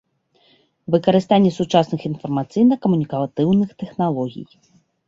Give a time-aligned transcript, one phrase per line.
[0.95, 4.45] Выкарыстанне сучасных iнфармацыйна-камунiкатыўных тэхналогiй.